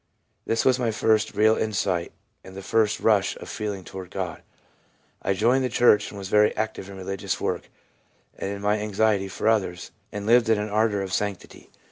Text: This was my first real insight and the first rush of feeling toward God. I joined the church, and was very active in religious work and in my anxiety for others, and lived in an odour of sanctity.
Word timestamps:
This 0.47 0.65
was 0.65 0.79
my 0.79 0.89
first 0.89 1.35
real 1.35 1.55
insight 1.55 2.11
and 2.43 2.55
the 2.55 2.63
first 2.63 2.99
rush 2.99 3.35
of 3.37 3.47
feeling 3.47 3.83
toward 3.83 4.09
God. 4.09 4.41
I 5.21 5.33
joined 5.33 5.63
the 5.63 5.69
church, 5.69 6.09
and 6.09 6.17
was 6.17 6.27
very 6.27 6.57
active 6.57 6.89
in 6.89 6.97
religious 6.97 7.39
work 7.39 7.69
and 8.35 8.49
in 8.49 8.63
my 8.63 8.79
anxiety 8.79 9.27
for 9.27 9.47
others, 9.47 9.91
and 10.11 10.25
lived 10.25 10.49
in 10.49 10.57
an 10.57 10.71
odour 10.71 11.01
of 11.01 11.13
sanctity. 11.13 11.69